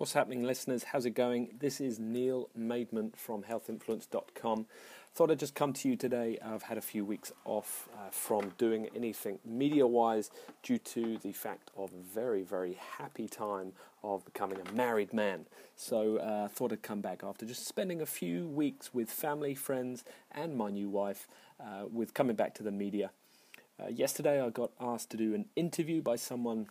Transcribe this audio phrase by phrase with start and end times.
[0.00, 0.84] What's happening, listeners?
[0.84, 1.56] How's it going?
[1.58, 4.64] This is Neil Maidment from healthinfluence.com.
[5.14, 6.38] Thought I'd just come to you today.
[6.42, 10.30] I've had a few weeks off uh, from doing anything media wise
[10.62, 15.44] due to the fact of a very, very happy time of becoming a married man.
[15.76, 20.02] So uh, thought I'd come back after just spending a few weeks with family, friends,
[20.32, 21.28] and my new wife
[21.62, 23.10] uh, with coming back to the media.
[23.78, 26.68] Uh, yesterday, I got asked to do an interview by someone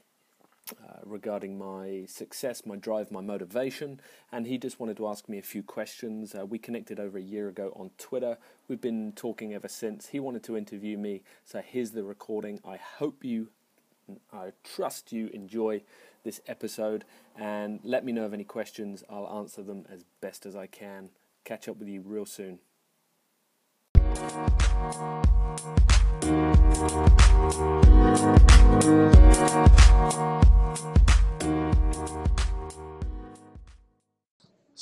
[0.73, 3.99] uh, regarding my success, my drive, my motivation,
[4.31, 6.35] and he just wanted to ask me a few questions.
[6.35, 8.37] Uh, we connected over a year ago on Twitter.
[8.67, 10.07] We've been talking ever since.
[10.07, 12.59] He wanted to interview me, so here's the recording.
[12.65, 13.49] I hope you,
[14.31, 15.83] I trust you enjoy
[16.23, 17.05] this episode,
[17.37, 19.03] and let me know of any questions.
[19.09, 21.09] I'll answer them as best as I can.
[21.45, 22.59] Catch up with you real soon.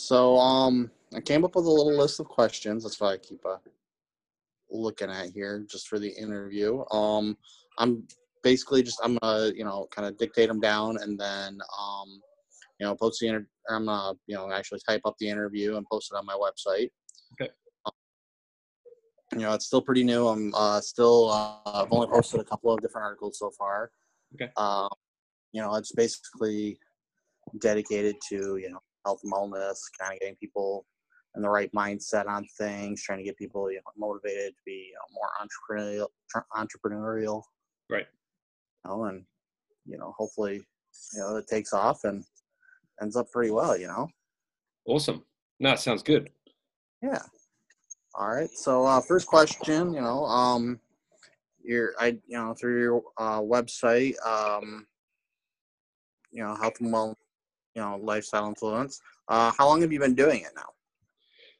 [0.07, 2.83] So um, I came up with a little list of questions.
[2.83, 3.57] That's why I keep uh,
[4.71, 6.83] looking at here just for the interview.
[6.91, 7.37] Um,
[7.77, 8.07] I'm
[8.41, 12.21] basically just I'm gonna you know kind of dictate them down and then um,
[12.79, 15.85] you know post the inter- I'm gonna you know actually type up the interview and
[15.91, 16.89] post it on my website.
[17.33, 17.51] Okay.
[19.33, 20.27] You know it's still pretty new.
[20.27, 23.91] I'm uh, still uh, I've only posted a couple of different articles so far.
[24.35, 24.51] Okay.
[24.55, 24.89] Um,
[25.51, 26.79] you know it's basically
[27.59, 30.85] dedicated to you know health and wellness, kind of getting people
[31.35, 34.89] in the right mindset on things, trying to get people you know, motivated to be
[34.89, 36.07] you know, more entrepreneurial,
[36.55, 37.43] entrepreneurial.
[37.89, 38.07] Right.
[38.83, 39.23] You know, and
[39.85, 40.65] you know, hopefully,
[41.13, 42.23] you know, it takes off and
[43.01, 43.77] ends up pretty well.
[43.77, 44.09] You know.
[44.85, 45.23] Awesome.
[45.59, 46.29] No, it sounds good.
[47.01, 47.21] Yeah.
[48.17, 48.49] All right.
[48.49, 50.79] So uh, first question, you know, um,
[51.63, 54.87] your I you know through your uh, website, um,
[56.31, 57.15] you know, health and well,
[57.75, 58.99] you know lifestyle influence.
[59.27, 60.69] Uh, how long have you been doing it now?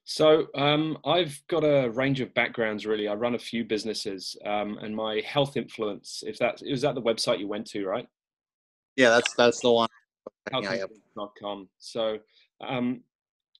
[0.05, 2.87] So um, I've got a range of backgrounds.
[2.87, 6.23] Really, I run a few businesses, um, and my health influence.
[6.25, 8.07] If that is that the website you went to, right?
[8.95, 9.89] Yeah, that's that's the one.
[10.51, 11.69] Healthinfluence.com.
[11.77, 12.17] So,
[12.61, 13.01] um,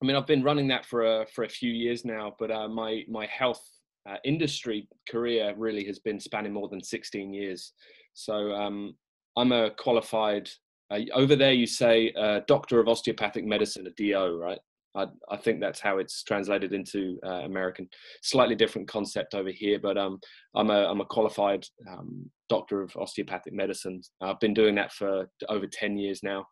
[0.02, 2.68] I mean, I've been running that for a for a few years now, but uh,
[2.68, 3.64] my my health
[4.10, 7.74] uh, industry career really has been spanning more than 16 years.
[8.14, 8.96] So um,
[9.36, 10.50] I'm a qualified
[10.90, 14.60] uh, over there, you say uh, Doctor of Osteopathic Medicine, a DO, right?
[14.96, 17.88] I, I think that's how it's translated into uh, American.
[18.24, 20.20] Slightly different concept over here, but um,
[20.56, 24.02] I'm a I'm a qualified um, Doctor of Osteopathic Medicine.
[24.22, 26.48] I've been doing that for over ten years now.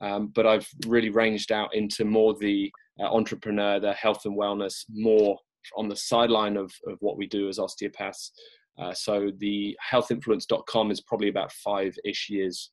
[0.00, 2.70] Um, but I've really ranged out into more the
[3.00, 5.36] uh, entrepreneur, the health and wellness, more
[5.76, 8.32] on the sideline of, of what we do as osteopaths.
[8.80, 12.70] Uh, so the healthinfluence.com is probably about five-ish years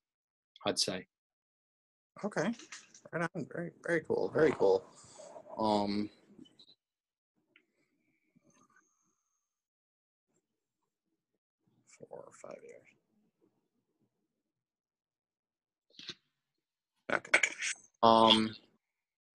[0.66, 1.06] I'd say.
[2.24, 2.52] Okay.
[3.12, 3.46] Right on.
[3.53, 4.31] Very, very cool.
[4.34, 4.84] Very cool.
[5.58, 6.09] Um,
[12.00, 12.75] four or five years.
[17.11, 17.39] Okay.
[18.03, 18.55] Um,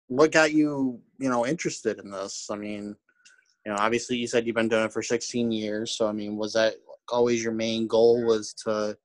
[0.07, 2.49] what got you, you know, interested in this?
[2.51, 2.95] I mean,
[3.65, 5.91] you know, obviously you said you've been doing it for 16 years.
[5.91, 6.75] So, I mean, was that
[7.11, 8.97] always your main goal was to,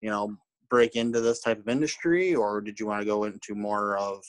[0.00, 0.36] you know,
[0.70, 4.22] break into this type of industry, or did you want to go into more of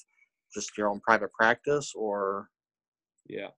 [0.53, 2.49] just your own private practice, or?
[3.27, 3.49] Yeah,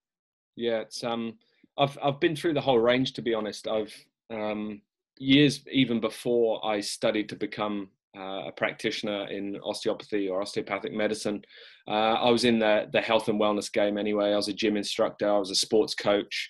[0.56, 0.80] yeah.
[0.80, 1.38] It's um,
[1.78, 3.68] I've I've been through the whole range to be honest.
[3.68, 3.94] I've
[4.30, 4.82] um,
[5.18, 11.42] years even before I studied to become uh, a practitioner in osteopathy or osteopathic medicine.
[11.88, 14.34] Uh, I was in the the health and wellness game anyway.
[14.34, 15.30] I was a gym instructor.
[15.30, 16.50] I was a sports coach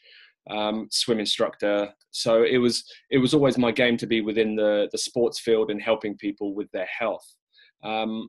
[0.49, 1.93] um, swim instructor.
[2.11, 5.71] So it was it was always my game to be within the the sports field
[5.71, 7.25] and helping people with their health.
[7.83, 8.27] Um,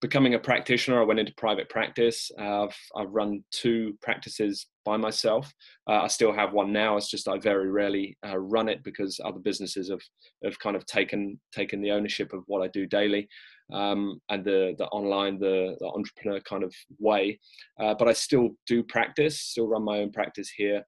[0.00, 2.30] becoming a practitioner, I went into private practice.
[2.38, 5.52] Uh, I've, I've run two practices by myself.
[5.88, 6.96] Uh, I still have one now.
[6.96, 10.02] It's just I very rarely uh, run it because other businesses have
[10.44, 13.28] have kind of taken taken the ownership of what I do daily.
[13.72, 17.40] Um, and the the online the, the entrepreneur kind of way,
[17.80, 20.84] uh, but I still do practice, still run my own practice here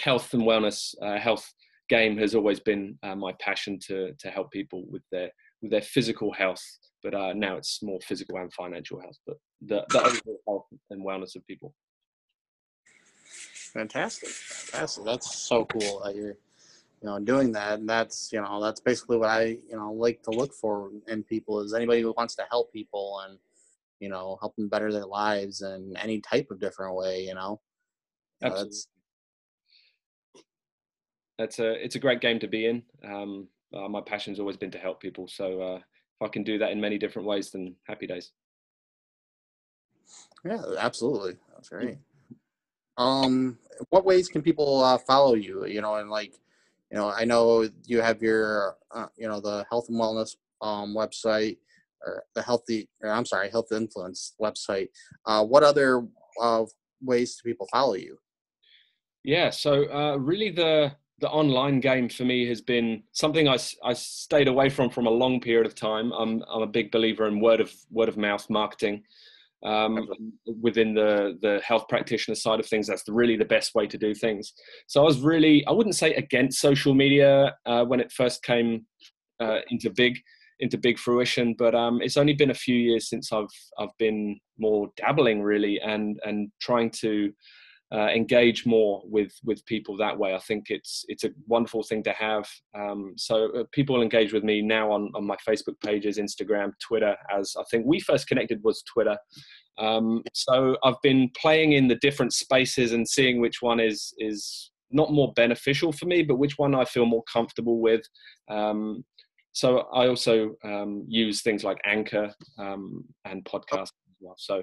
[0.00, 1.52] health and wellness, uh, health
[1.88, 5.30] game has always been uh, my passion to to help people with their
[5.60, 6.62] with their physical health.
[7.02, 11.04] But uh, now it's more physical and financial health, but the, the overall health and
[11.04, 11.74] wellness of people.
[13.72, 15.04] Fantastic, fantastic.
[15.04, 16.36] That's so cool that you're,
[17.00, 17.78] you know, doing that.
[17.80, 21.24] And that's, you know, that's basically what I, you know, like to look for in
[21.24, 23.38] people is anybody who wants to help people and,
[23.98, 27.24] you know, help them better their lives in any type of different way.
[27.24, 27.60] You know,
[28.42, 28.68] Absolutely.
[28.68, 28.88] that's
[31.38, 32.82] it's a it's a great game to be in.
[33.04, 35.78] Um, uh, my passion's always been to help people, so uh,
[36.22, 38.32] I can do that in many different ways, than happy days.
[40.44, 41.36] Yeah, absolutely.
[41.54, 41.98] That's great.
[42.98, 43.58] Um,
[43.90, 45.66] what ways can people uh, follow you?
[45.66, 46.34] You know, and like,
[46.90, 50.94] you know, I know you have your, uh, you know, the health and wellness um,
[50.94, 51.58] website
[52.04, 54.88] or the healthy, or I'm sorry, health influence website.
[55.24, 56.06] Uh, what other
[56.40, 56.64] uh,
[57.00, 58.18] ways do people follow you?
[59.24, 60.92] Yeah, so uh, really the
[61.22, 65.10] the online game for me has been something I, I stayed away from from a
[65.10, 66.12] long period of time.
[66.12, 69.04] I'm I'm a big believer in word of word of mouth marketing.
[69.64, 70.08] Um,
[70.60, 74.14] within the the health practitioner side of things, that's really the best way to do
[74.14, 74.52] things.
[74.88, 78.84] So I was really I wouldn't say against social media uh, when it first came
[79.40, 80.18] uh, into big
[80.58, 84.40] into big fruition, but um, it's only been a few years since I've I've been
[84.58, 87.32] more dabbling really and and trying to
[87.92, 90.34] uh, engage more with with people that way.
[90.34, 92.48] I think it's it's a wonderful thing to have.
[92.74, 97.16] Um, so uh, people engage with me now on on my Facebook pages, Instagram, Twitter.
[97.30, 99.18] As I think we first connected was Twitter.
[99.78, 104.70] Um, so I've been playing in the different spaces and seeing which one is is
[104.90, 108.02] not more beneficial for me, but which one I feel more comfortable with.
[108.48, 109.04] Um,
[109.52, 114.34] so I also um, use things like Anchor um, and podcasts as well.
[114.38, 114.62] So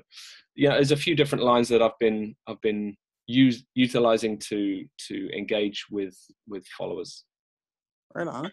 [0.56, 2.96] yeah, there's a few different lines that I've been I've been
[3.30, 6.18] use utilizing to to engage with
[6.48, 7.26] with followers.
[8.14, 8.52] Right on.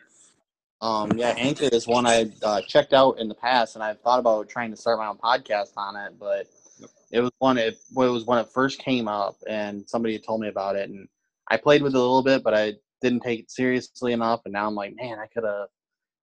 [0.83, 4.19] Um yeah anchor is one i uh, checked out in the past and i've thought
[4.19, 6.47] about trying to start my own podcast on it but
[6.79, 6.91] yep.
[7.11, 10.49] it was one it, it was when it first came up and somebody told me
[10.49, 11.09] about it and
[11.51, 14.53] i played with it a little bit but i didn't take it seriously enough and
[14.53, 15.69] now i'm like man i could have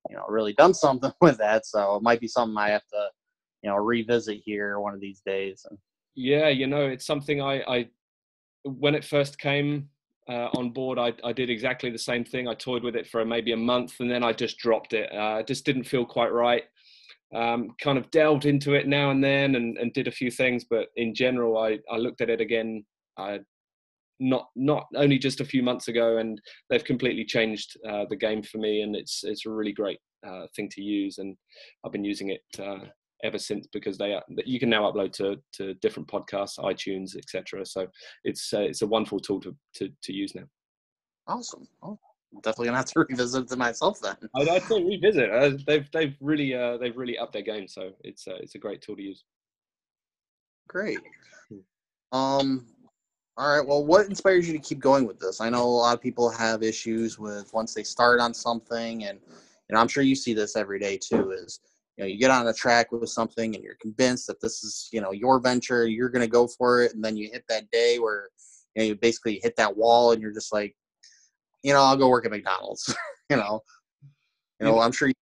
[0.07, 3.07] you know really done something with that so it might be something i have to
[3.63, 5.65] you know revisit here one of these days.
[5.67, 5.79] And
[6.13, 7.87] yeah you know it's something i i
[8.63, 9.89] when it first came
[10.29, 12.47] uh, on board, I, I, did exactly the same thing.
[12.47, 15.09] I toyed with it for maybe a month and then I just dropped it.
[15.13, 16.63] Uh, it just didn't feel quite right.
[17.35, 20.65] Um, kind of delved into it now and then and, and, did a few things,
[20.69, 22.85] but in general, I, I looked at it again.
[23.17, 23.39] I,
[24.19, 26.39] not not only just a few months ago, and
[26.69, 30.45] they've completely changed uh, the game for me, and it's it's a really great uh,
[30.55, 31.35] thing to use, and
[31.83, 32.85] I've been using it uh,
[33.23, 37.65] ever since because they are, you can now upload to to different podcasts, iTunes, etc.
[37.65, 37.87] So
[38.23, 40.43] it's uh, it's a wonderful tool to, to to use now.
[41.27, 41.67] Awesome.
[41.81, 41.97] Oh,
[42.43, 44.15] definitely gonna have to revisit it myself then.
[44.35, 45.29] I'd, I'd say revisit.
[45.31, 48.59] Uh, they've they've really uh, they've really upped their game, so it's uh, it's a
[48.59, 49.23] great tool to use.
[50.67, 50.99] Great.
[52.11, 52.67] Um.
[53.35, 53.67] All right.
[53.67, 55.41] Well, what inspires you to keep going with this?
[55.41, 59.19] I know a lot of people have issues with once they start on something, and
[59.71, 61.31] know I'm sure you see this every day too.
[61.31, 61.59] Is
[61.97, 64.89] you know you get on a track with something and you're convinced that this is
[64.91, 67.69] you know your venture you're going to go for it and then you hit that
[67.71, 68.29] day where
[68.75, 70.75] you, know, you basically hit that wall and you're just like
[71.61, 72.95] you know i'll go work at mcdonald's
[73.29, 73.61] you know?
[74.59, 75.13] You know i'm sure you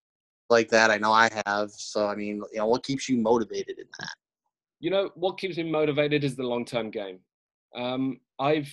[0.49, 3.79] like that i know i have so i mean you know what keeps you motivated
[3.79, 4.13] in that?
[4.79, 7.19] You know what keeps me motivated is the long term game.
[7.75, 8.71] Um, i've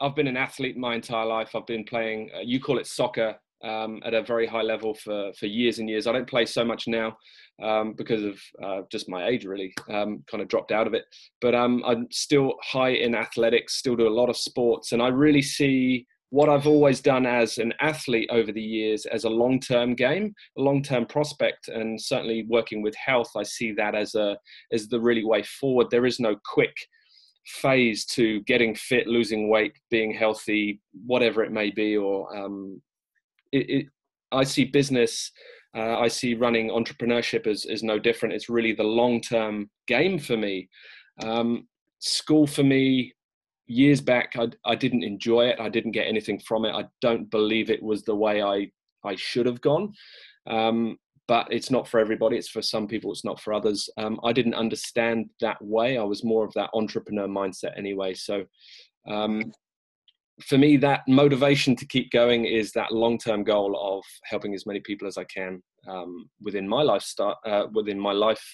[0.00, 3.36] i've been an athlete my entire life i've been playing uh, you call it soccer
[3.66, 6.06] um, at a very high level for for years and years.
[6.06, 7.16] I don't play so much now
[7.62, 9.74] um, because of uh, just my age, really.
[9.90, 11.04] Um, kind of dropped out of it,
[11.40, 13.76] but um, I'm still high in athletics.
[13.76, 17.58] Still do a lot of sports, and I really see what I've always done as
[17.58, 22.82] an athlete over the years as a long-term game, a long-term prospect, and certainly working
[22.82, 24.36] with health, I see that as a
[24.72, 25.88] as the really way forward.
[25.90, 26.74] There is no quick
[27.46, 32.82] phase to getting fit, losing weight, being healthy, whatever it may be, or um,
[33.52, 33.86] it, it,
[34.32, 35.30] I see business,
[35.76, 38.34] uh, I see running entrepreneurship as, as no different.
[38.34, 40.68] It's really the long term game for me.
[41.22, 43.14] Um, school for me,
[43.66, 45.60] years back, I, I didn't enjoy it.
[45.60, 46.72] I didn't get anything from it.
[46.72, 48.70] I don't believe it was the way I,
[49.04, 49.92] I should have gone.
[50.46, 50.98] Um,
[51.28, 52.36] but it's not for everybody.
[52.36, 53.90] It's for some people, it's not for others.
[53.96, 55.98] Um, I didn't understand that way.
[55.98, 58.14] I was more of that entrepreneur mindset anyway.
[58.14, 58.44] So
[59.08, 59.52] um,
[60.42, 64.80] for me, that motivation to keep going is that long-term goal of helping as many
[64.80, 68.44] people as I can um, within my lifestyle, uh, within my life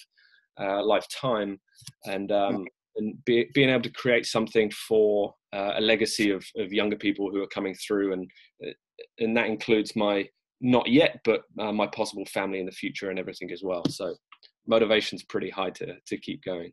[0.59, 1.59] uh, lifetime,
[2.05, 6.71] and um, and be, being able to create something for uh, a legacy of, of
[6.71, 8.29] younger people who are coming through, and
[8.65, 8.71] uh,
[9.19, 10.27] and that includes my
[10.61, 13.83] not yet, but uh, my possible family in the future and everything as well.
[13.89, 14.15] So
[14.67, 16.71] motivation's pretty high to to keep going.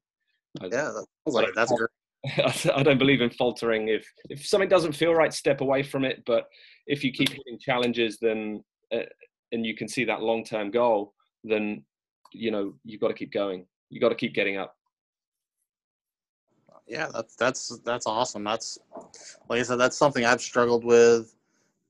[0.61, 0.93] Yeah,
[1.27, 1.91] that's, that's great.
[2.75, 3.89] I don't believe in faltering.
[3.89, 6.23] If if something doesn't feel right, step away from it.
[6.27, 6.49] But
[6.87, 8.63] if you keep hitting challenges, then
[8.93, 9.01] uh,
[9.53, 11.83] and you can see that long term goal, then
[12.33, 13.67] you know you've got to keep going.
[13.89, 14.77] You got to keep getting up.
[16.87, 18.45] Yeah, that's that's that's awesome.
[18.45, 18.79] That's
[19.49, 21.35] like I said, that's something I've struggled with.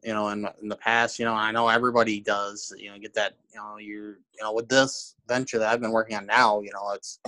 [0.04, 2.72] You know, in in the past, you know, I know everybody does.
[2.78, 3.34] You know, get that.
[3.52, 6.60] You know, you're you know with this venture that I've been working on now.
[6.60, 7.18] You know, it's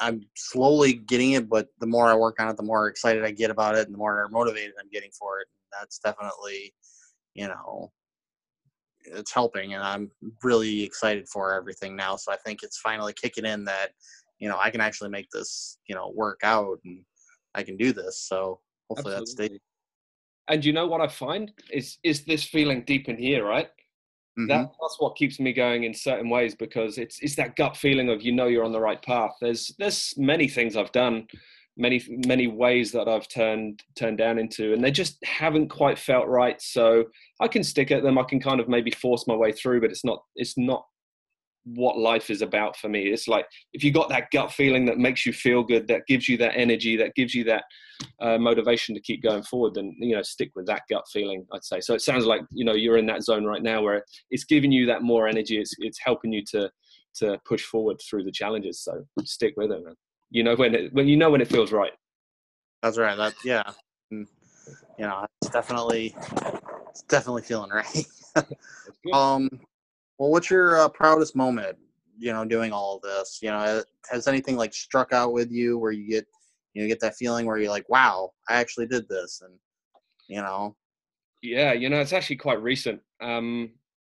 [0.00, 3.30] I'm slowly getting it, but the more I work on it, the more excited I
[3.30, 5.48] get about it, and the more motivated I'm getting for it.
[5.72, 6.74] That's definitely,
[7.34, 7.92] you know,
[9.04, 10.10] it's helping, and I'm
[10.42, 12.16] really excited for everything now.
[12.16, 13.90] So I think it's finally kicking in that,
[14.38, 17.04] you know, I can actually make this, you know, work out, and
[17.54, 18.20] I can do this.
[18.20, 19.48] So hopefully Absolutely.
[19.48, 19.60] that stays.
[20.48, 23.68] And you know what I find is is this feeling deep in here, right?
[24.38, 24.46] Mm-hmm.
[24.46, 28.08] That, that's what keeps me going in certain ways because it's it's that gut feeling
[28.08, 29.32] of you know you're on the right path.
[29.40, 31.26] There's there's many things I've done,
[31.76, 36.28] many many ways that I've turned turned down into, and they just haven't quite felt
[36.28, 36.60] right.
[36.62, 37.06] So
[37.40, 38.16] I can stick at them.
[38.16, 40.86] I can kind of maybe force my way through, but it's not it's not
[41.74, 43.08] what life is about for me.
[43.08, 46.28] It's like if you got that gut feeling that makes you feel good, that gives
[46.28, 47.64] you that energy, that gives you that
[48.20, 51.44] uh, motivation to keep going forward, then you know stick with that gut feeling.
[51.52, 51.80] I'd say.
[51.80, 54.72] So it sounds like you know you're in that zone right now where it's giving
[54.72, 55.58] you that more energy.
[55.58, 56.70] It's it's helping you to
[57.16, 58.82] to push forward through the challenges.
[58.82, 59.94] So stick with it, man.
[60.30, 61.92] You know when it when you know when it feels right.
[62.82, 63.16] That's right.
[63.16, 63.64] That yeah.
[64.12, 64.26] Mm.
[64.98, 66.14] You know, it's definitely
[66.90, 68.06] it's definitely feeling right.
[69.12, 69.48] um
[70.18, 71.76] well, what's your uh, proudest moment?
[72.18, 73.38] You know, doing all of this.
[73.40, 76.26] You know, has anything like struck out with you where you get
[76.74, 79.54] you know get that feeling where you're like, wow, I actually did this, and
[80.28, 80.76] you know.
[81.42, 83.00] Yeah, you know, it's actually quite recent.
[83.20, 83.70] Um,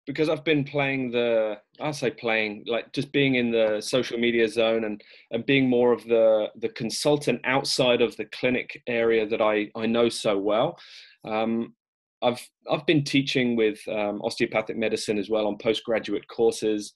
[0.10, 4.48] because I've been playing the, I say playing, like just being in the social media
[4.48, 5.02] zone and
[5.32, 9.86] and being more of the the consultant outside of the clinic area that I I
[9.86, 10.80] know so well.
[11.26, 11.76] Um,
[12.22, 16.94] I've I've been teaching with um, osteopathic medicine as well on postgraduate courses,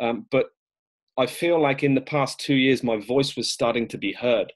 [0.00, 0.46] um, but
[1.16, 4.52] I feel like in the past two years my voice was starting to be heard,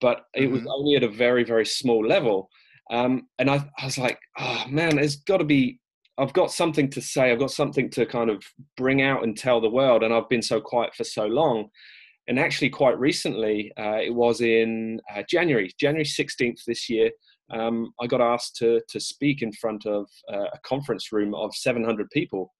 [0.00, 0.52] but it mm-hmm.
[0.52, 2.50] was only at a very very small level,
[2.90, 5.78] um, and I, I was like, oh man, there's got to be.
[6.18, 7.32] I've got something to say.
[7.32, 8.44] I've got something to kind of
[8.76, 11.68] bring out and tell the world, and I've been so quiet for so long.
[12.28, 17.10] And actually, quite recently, uh, it was in uh, January, January 16th this year
[17.52, 21.54] um, I got asked to to speak in front of uh, a conference room of
[21.54, 22.52] 700 people,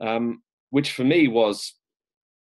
[0.00, 1.74] um, which for me was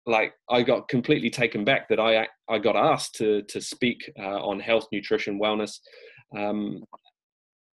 [0.06, 4.44] like I got completely taken back that I I got asked to to speak uh,
[4.44, 5.80] on health, nutrition, wellness
[6.38, 6.84] um,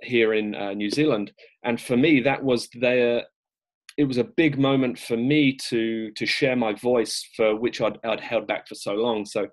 [0.03, 1.33] here in uh, New Zealand,
[1.65, 3.25] and for me that was their
[3.97, 7.99] it was a big moment for me to to share my voice for which I'd,
[8.05, 9.25] I'd held back for so long.
[9.25, 9.49] So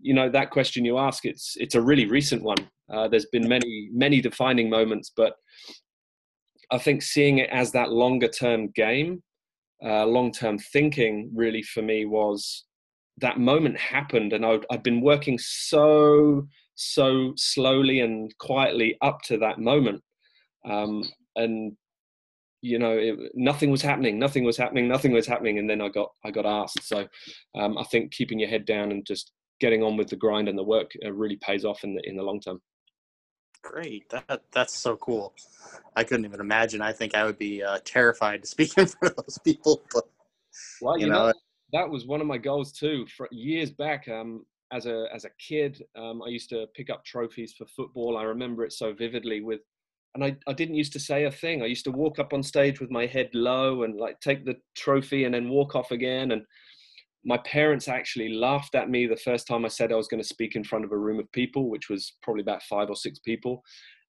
[0.00, 2.58] you know that question you ask it's it's a really recent one.
[2.92, 5.34] Uh, there's been many many defining moments but
[6.72, 9.22] i think seeing it as that longer term game
[9.84, 12.64] uh, long term thinking really for me was
[13.18, 16.46] that moment happened and i had been working so
[16.78, 20.00] so slowly and quietly up to that moment.
[20.64, 21.02] Um,
[21.34, 21.76] and
[22.62, 25.88] you know it, nothing was happening nothing was happening nothing was happening and then i
[25.88, 26.82] got i got asked.
[26.82, 27.06] So
[27.56, 30.58] um, i think keeping your head down and just getting on with the grind and
[30.58, 32.60] the work uh, really pays off in the in the long term.
[33.62, 35.34] Great, that that's so cool.
[35.96, 36.80] I couldn't even imagine.
[36.80, 39.82] I think I would be uh, terrified to speak in front of those people.
[39.92, 40.04] But
[40.80, 41.32] well, you, you know, know,
[41.72, 43.06] that was one of my goals too.
[43.16, 47.04] For years back, um, as a as a kid, um, I used to pick up
[47.04, 48.16] trophies for football.
[48.16, 49.40] I remember it so vividly.
[49.40, 49.60] With
[50.14, 51.62] and I, I didn't used to say a thing.
[51.62, 54.56] I used to walk up on stage with my head low and like take the
[54.74, 56.32] trophy and then walk off again.
[56.32, 56.42] And
[57.28, 60.26] my parents actually laughed at me the first time I said I was going to
[60.26, 63.18] speak in front of a room of people, which was probably about five or six
[63.18, 63.62] people.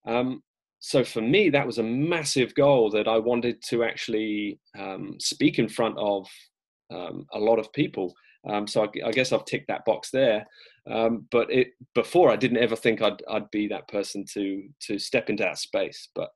[0.08, 0.42] Um,
[0.80, 5.60] so for me, that was a massive goal that I wanted to actually um, speak
[5.60, 6.30] in front of
[6.92, 8.14] um, a lot of people.
[8.50, 10.48] Um, so I, I, guess I've ticked that box there.
[10.90, 14.98] Um, but it before I didn't ever think I'd I'd be that person to to
[14.98, 16.08] step into that space.
[16.16, 16.30] But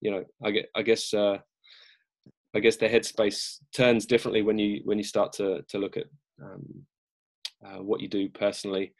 [0.00, 1.38] you know, I I guess uh,
[2.54, 6.06] I guess the headspace turns differently when you when you start to to look at
[6.42, 6.86] um,
[7.64, 8.94] uh, what you do personally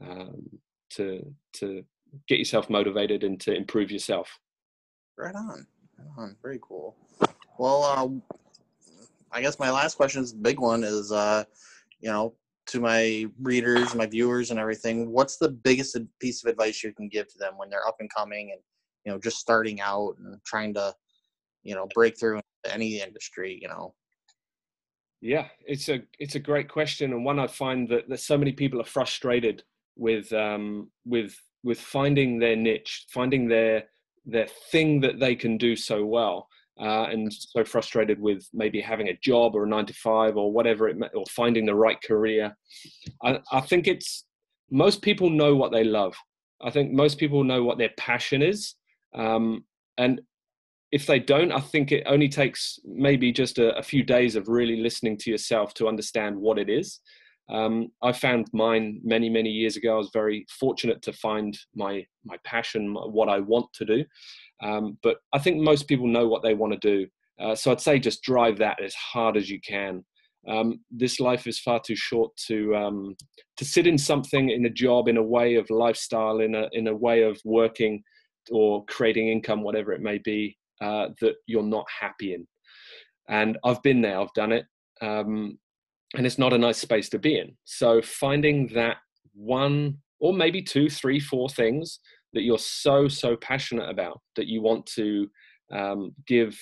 [0.00, 0.48] um,
[0.90, 1.84] to to
[2.28, 4.38] get yourself motivated and to improve yourself.
[5.16, 5.66] Right on,
[5.98, 6.36] right on.
[6.42, 6.96] Very cool.
[7.58, 8.08] Well, uh,
[9.30, 11.44] I guess my last question is the big one is, uh,
[12.00, 12.34] you know,
[12.66, 15.10] to my readers, my viewers, and everything.
[15.10, 18.12] What's the biggest piece of advice you can give to them when they're up and
[18.14, 18.60] coming and
[19.04, 20.94] you know just starting out and trying to
[21.62, 22.40] you know break through
[22.70, 23.94] any industry you know?
[25.20, 28.52] Yeah it's a it's a great question and one i find that, that so many
[28.52, 29.62] people are frustrated
[29.96, 33.84] with um with with finding their niche finding their
[34.26, 36.48] their thing that they can do so well
[36.80, 40.50] uh, and so frustrated with maybe having a job or a nine to five or
[40.50, 42.56] whatever it may, or finding the right career.
[43.22, 44.24] I, I think it's
[44.70, 46.14] most people know what they love.
[46.62, 48.74] I think most people know what their passion is
[49.14, 49.64] um,
[49.98, 50.20] and
[50.92, 54.48] if they don't, I think it only takes maybe just a, a, few days of
[54.48, 57.00] really listening to yourself to understand what it is.
[57.50, 59.94] Um, I found mine many, many years ago.
[59.94, 64.04] I was very fortunate to find my my passion, what I want to do.
[64.62, 67.06] Um, but I think most people know what they want to do.
[67.40, 70.04] Uh, so I'd say just drive that as hard as you can.
[70.46, 73.16] Um, this life is far too short to um,
[73.56, 76.86] to sit in something in a job, in a way of lifestyle, in a in
[76.86, 78.02] a way of working
[78.50, 82.46] or creating income, whatever it may be, uh, that you're not happy in.
[83.28, 84.18] And I've been there.
[84.18, 84.66] I've done it.
[85.00, 85.58] Um,
[86.14, 87.56] and it's not a nice space to be in.
[87.64, 88.96] So finding that
[89.32, 92.00] one or maybe two, three, four things
[92.32, 95.28] that you're so so passionate about that you want to
[95.72, 96.58] um, give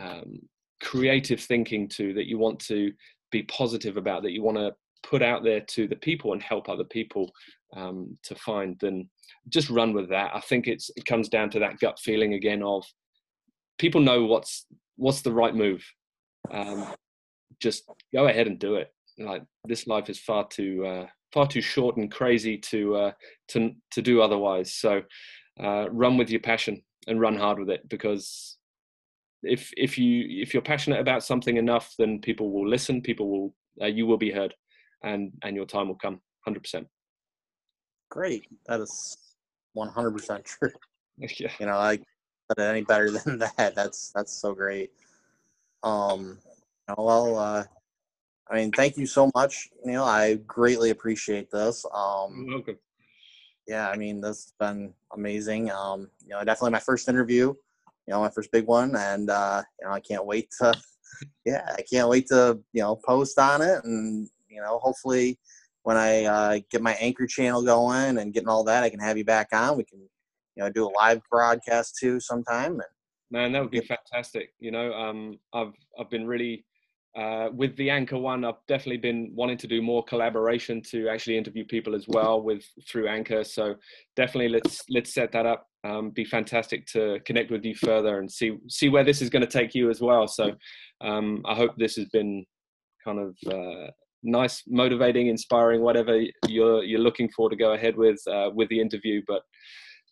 [0.00, 0.40] um,
[0.82, 2.92] creative thinking to, that you want to
[3.30, 4.72] be positive about, that you want to
[5.02, 7.30] put out there to the people and help other people
[7.76, 9.08] um, to find, then
[9.48, 10.30] just run with that.
[10.34, 12.84] I think it's it comes down to that gut feeling again of
[13.78, 14.66] people know what's
[14.96, 15.84] what's the right move.
[16.50, 16.86] Um,
[17.60, 18.92] just go ahead and do it.
[19.18, 23.12] Like this life is far too uh, far too short and crazy to uh,
[23.48, 24.74] to to do otherwise.
[24.74, 25.02] So
[25.62, 28.56] uh, run with your passion and run hard with it because
[29.42, 33.00] if if you if you're passionate about something enough, then people will listen.
[33.00, 34.54] People will uh, you will be heard,
[35.02, 36.20] and and your time will come.
[36.44, 36.86] Hundred percent.
[38.10, 38.46] Great.
[38.66, 39.16] That is
[39.72, 40.70] one hundred percent true.
[41.18, 41.50] Yeah.
[41.58, 42.02] You know, it
[42.58, 43.74] any better than that.
[43.74, 44.90] That's that's so great.
[45.82, 46.38] Um,
[46.96, 47.64] well, uh,
[48.48, 50.04] I mean, thank you so much, Neil.
[50.04, 51.84] I greatly appreciate this.
[51.92, 52.78] Um, welcome.
[53.66, 55.70] yeah, I mean, this has been amazing.
[55.70, 57.56] Um, you know, definitely my first interview, you
[58.08, 60.74] know, my first big one, and uh, you know, I can't wait to,
[61.44, 65.38] yeah, I can't wait to, you know, post on it, and you know, hopefully,
[65.82, 69.18] when I uh, get my anchor channel going and getting all that, I can have
[69.18, 69.76] you back on.
[69.76, 70.08] We can,
[70.56, 72.72] you know, do a live broadcast too sometime.
[72.72, 72.82] And
[73.30, 74.50] Man, that would be fantastic.
[74.60, 76.64] You know, um, I've I've been really
[77.16, 78.44] uh, with the anchor one.
[78.44, 82.64] I've definitely been wanting to do more collaboration to actually interview people as well with
[82.88, 83.42] through anchor.
[83.42, 83.74] So
[84.14, 85.66] definitely let's let's set that up.
[85.82, 89.44] Um, be fantastic to connect with you further and see see where this is going
[89.44, 90.28] to take you as well.
[90.28, 90.52] So
[91.00, 92.44] um, I hope this has been
[93.04, 93.90] kind of uh,
[94.22, 98.80] nice, motivating, inspiring, whatever you're you're looking for to go ahead with uh, with the
[98.80, 99.22] interview.
[99.26, 99.42] But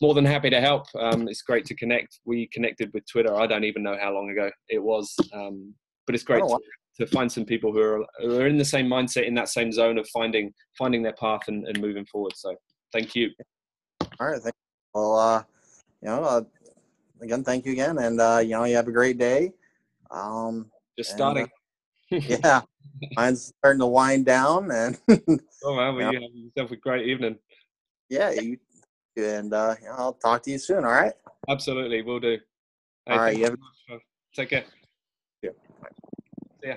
[0.00, 0.87] more than happy to help.
[0.98, 2.20] Um, it's great to connect.
[2.24, 3.35] We connected with Twitter.
[3.35, 5.74] I don't even know how long ago it was, um,
[6.07, 8.64] but it's great Oh, to, to find some people who are, who are in the
[8.64, 12.33] same mindset, in that same zone of finding finding their path and, and moving forward.
[12.37, 12.54] So,
[12.92, 13.30] thank you.
[14.20, 14.54] all right, thank
[14.94, 15.42] well, uh,
[16.02, 16.42] you know, uh,
[17.20, 19.52] again, thank you again, and uh, you know, you have a great day.
[20.11, 21.48] Um, Just And, starting.
[22.11, 22.61] yeah,
[23.16, 24.98] mine's starting to wind down, and
[25.64, 26.11] oh man, well, yeah.
[26.12, 27.37] you have yourself a great evening.
[28.09, 28.57] yeah, you
[29.16, 30.85] and uh, I'll talk to you soon.
[30.85, 31.12] All right.
[31.48, 32.38] Absolutely, we'll do.
[33.07, 33.37] All hey.
[33.37, 33.57] You have-
[33.88, 33.98] so
[34.35, 34.64] Take care.
[35.42, 35.50] Yeah.
[36.62, 36.77] See ya.